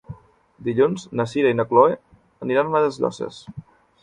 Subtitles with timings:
[0.67, 1.93] Dilluns na Sira i na Chloé
[2.47, 3.41] aniran a les Llosses.